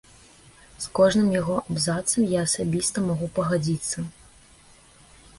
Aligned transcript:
З 0.83 0.87
кожным 0.99 1.25
яго 1.41 1.57
абзацам 1.71 2.25
я 2.31 2.39
асабіста 2.47 3.03
магу 3.09 3.27
пагадзіцца. 3.35 3.97